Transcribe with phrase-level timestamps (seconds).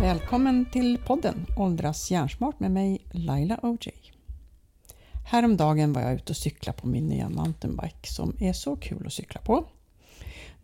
[0.00, 3.92] Välkommen till podden Åldras hjärnsmart med mig Laila OJ.
[5.26, 9.12] Häromdagen var jag ute och cyklade på min nya mountainbike som är så kul att
[9.12, 9.66] cykla på.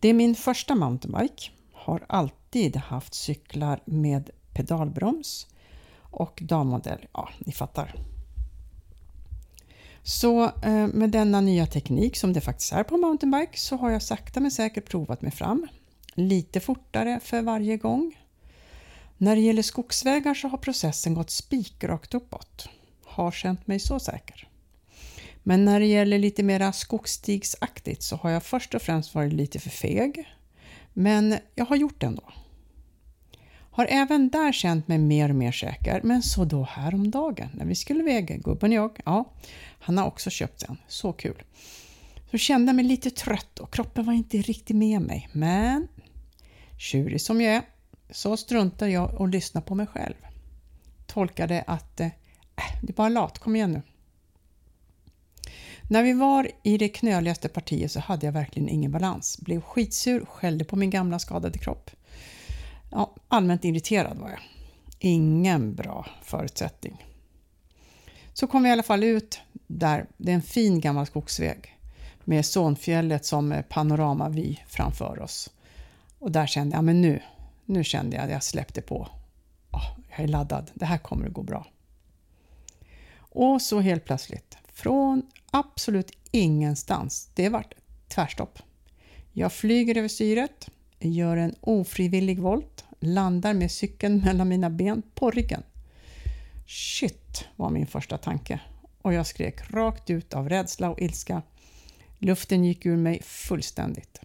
[0.00, 5.46] Det är min första mountainbike, har alltid haft cyklar med pedalbroms
[6.00, 8.11] och dammodell, ja ni fattar.
[10.02, 14.02] Så eh, med denna nya teknik som det faktiskt är på mountainbike så har jag
[14.02, 15.68] sakta men säkert provat mig fram.
[16.14, 18.18] Lite fortare för varje gång.
[19.18, 22.68] När det gäller skogsvägar så har processen gått spikrakt uppåt.
[23.04, 24.48] Har känt mig så säker.
[25.42, 29.58] Men när det gäller lite mera skogsstigsaktigt så har jag först och främst varit lite
[29.58, 30.28] för feg.
[30.92, 32.32] Men jag har gjort det ändå.
[33.74, 37.74] Har även där känt mig mer och mer säker, men så då häromdagen när vi
[37.74, 39.32] skulle väga, gubben och jag, ja,
[39.80, 41.42] han har också köpt en, så kul.
[42.30, 45.88] Så kände jag mig lite trött och kroppen var inte riktigt med mig, men
[46.78, 47.62] tjurig som jag är
[48.10, 50.14] så struntar jag och lyssnar på mig själv.
[51.06, 52.12] Tolkade att eh, äh,
[52.82, 53.82] det är bara lat, kom igen nu.
[55.90, 59.38] När vi var i det knöligaste partiet så hade jag verkligen ingen balans.
[59.38, 61.90] Blev skitsur, skällde på min gamla skadade kropp.
[62.92, 64.40] Ja, allmänt irriterad var jag.
[64.98, 67.06] Ingen bra förutsättning.
[68.32, 70.06] Så kom vi i alla fall ut där.
[70.16, 71.78] Det är en fin gammal skogsväg
[72.24, 75.50] med Sonfjället som panoramavy framför oss.
[76.18, 77.22] Och där kände jag, men nu,
[77.64, 79.08] nu kände jag att jag släppte på.
[79.70, 81.66] Oh, jag är laddad, det här kommer att gå bra.
[83.16, 87.74] Och så helt plötsligt, från absolut ingenstans, det vart
[88.08, 88.58] tvärstopp.
[89.32, 95.30] Jag flyger över styret, gör en ofrivillig volt, landar med cykeln mellan mina ben på
[95.30, 95.62] ryggen.
[96.66, 98.60] Shit, var min första tanke
[99.02, 101.42] och jag skrek rakt ut av rädsla och ilska.
[102.18, 104.20] Luften gick ur mig fullständigt.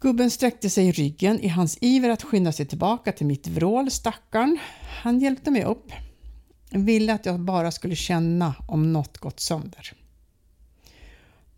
[0.00, 3.90] Gubben sträckte sig i ryggen i hans iver att skynda sig tillbaka till mitt vrål,
[3.90, 4.58] stackarn.
[5.02, 5.92] Han hjälpte mig upp.
[6.70, 9.92] Ville att jag bara skulle känna om något gått sönder.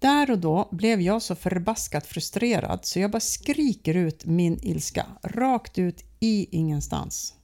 [0.00, 5.06] Där och då blev jag så förbaskat frustrerad så jag bara skriker ut min ilska
[5.22, 7.34] rakt ut i ingenstans.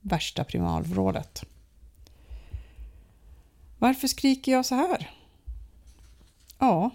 [0.00, 1.44] Värsta primalvrålet.
[3.78, 5.10] Varför skriker jag så här?
[6.58, 6.90] Ja.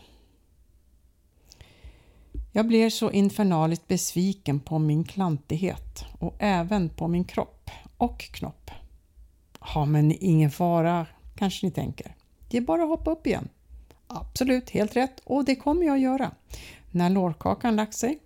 [2.52, 8.72] Jag blir så infernaliskt besviken på min klantighet och även på min kropp och knopp.
[9.60, 12.16] Ja, men ingen fara, kanske ni tänker.
[12.50, 13.50] Det är bara att hoppa upp igen.
[14.14, 16.32] Absolut, helt rätt och det kommer jag att göra.
[16.92, 18.20] När lårkakan lagt sig,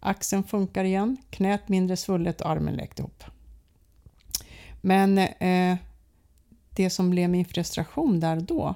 [0.00, 3.24] axeln funkar igen, knät mindre svullet och armen läkt ihop.
[4.80, 5.76] Men eh,
[6.70, 8.74] det som blev min frustration där då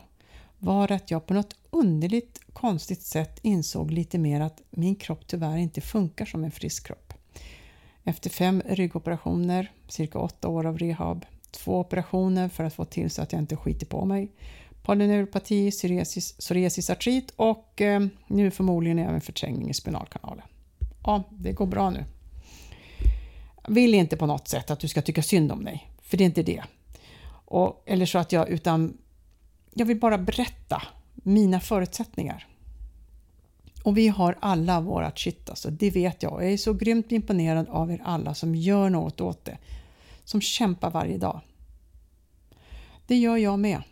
[0.59, 5.56] var att jag på något underligt konstigt sätt insåg lite mer att min kropp tyvärr
[5.56, 7.15] inte funkar som en frisk kropp.
[8.05, 13.22] Efter fem ryggoperationer, cirka åtta år av rehab, två operationer för att få till så
[13.22, 14.32] att jag inte skiter på mig,
[14.84, 20.45] polyneuropati, psoriasis, psoriasisartrit och eh, nu förmodligen även förträngning i spinalkanalen.
[21.05, 22.05] Ja, det går bra nu.
[23.69, 26.27] Vill inte på något sätt att du ska tycka synd om dig, för det är
[26.27, 26.62] inte det.
[27.44, 28.99] Och, eller så att jag, utan
[29.75, 30.83] jag vill bara berätta
[31.15, 32.47] mina förutsättningar.
[33.84, 36.43] Och vi har alla vårat shit alltså, det vet jag.
[36.43, 39.59] Jag är så grymt imponerad av er alla som gör något åt det.
[40.25, 41.41] Som kämpar varje dag.
[43.06, 43.83] Det gör jag med.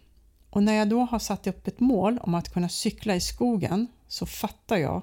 [0.53, 3.87] Och när jag då har satt upp ett mål om att kunna cykla i skogen
[4.09, 5.03] så fattar jag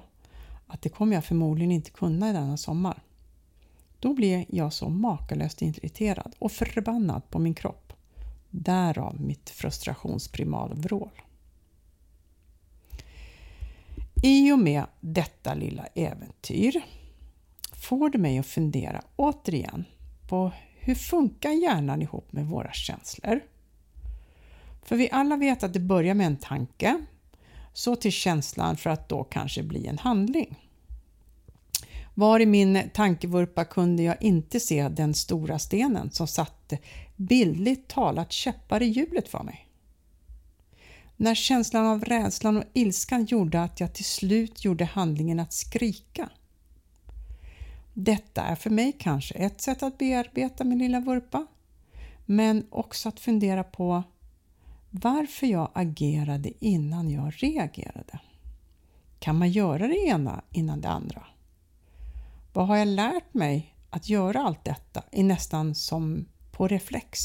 [0.66, 3.02] att det kommer jag förmodligen inte kunna i denna sommar.
[4.00, 7.92] Då blir jag så makalöst irriterad och förbannad på min kropp.
[8.50, 11.22] Därav mitt frustrationsprimalvrål.
[14.22, 16.82] I och med detta lilla äventyr
[17.72, 19.84] får det mig att fundera återigen
[20.28, 23.40] på hur funkar hjärnan ihop med våra känslor?
[24.82, 27.04] För vi alla vet att det börjar med en tanke,
[27.72, 30.56] så till känslan för att då kanske bli en handling.
[32.14, 36.78] Var i min tankevurpa kunde jag inte se den stora stenen som satte
[37.16, 39.66] bildligt talat käppar i hjulet för mig.
[41.16, 46.28] När känslan av rädslan och ilskan gjorde att jag till slut gjorde handlingen att skrika.
[47.94, 51.46] Detta är för mig kanske ett sätt att bearbeta min lilla vurpa,
[52.26, 54.02] men också att fundera på
[54.90, 58.20] varför jag agerade innan jag reagerade.
[59.18, 61.26] Kan man göra det ena innan det andra?
[62.52, 67.18] Vad har jag lärt mig att göra allt detta i nästan som på reflex?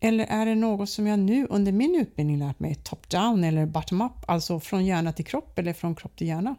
[0.00, 4.12] Eller är det något som jag nu under min utbildning lärt mig top-down eller bottom-up,
[4.26, 6.56] alltså från hjärna till kropp eller från kropp till hjärna?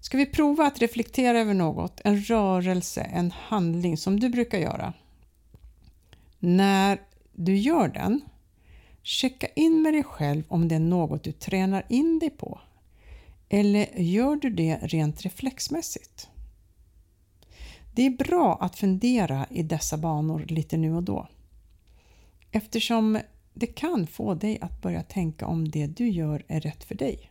[0.00, 4.92] Ska vi prova att reflektera över något, en rörelse, en handling som du brukar göra?
[6.38, 7.00] När
[7.32, 8.20] du gör den,
[9.02, 12.60] checka in med dig själv om det är något du tränar in dig på.
[13.48, 16.28] Eller gör du det rent reflexmässigt?
[17.94, 21.28] Det är bra att fundera i dessa banor lite nu och då.
[22.50, 23.20] Eftersom
[23.54, 27.30] det kan få dig att börja tänka om det du gör är rätt för dig.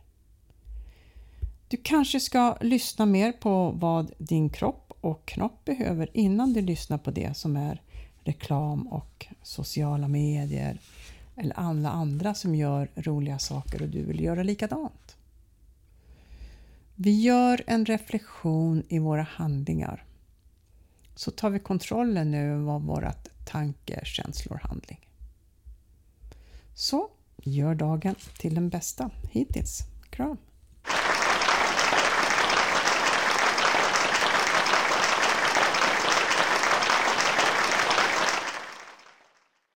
[1.68, 6.98] Du kanske ska lyssna mer på vad din kropp och knopp behöver innan du lyssnar
[6.98, 7.82] på det som är
[8.28, 10.78] reklam och sociala medier
[11.36, 15.16] eller alla andra som gör roliga saker och du vill göra likadant.
[16.94, 20.04] Vi gör en reflektion i våra handlingar.
[21.14, 25.08] Så tar vi kontrollen över vårat tanke, känslor, handling.
[26.74, 27.10] Så,
[27.42, 29.80] gör dagen till den bästa hittills.
[30.10, 30.36] Kram!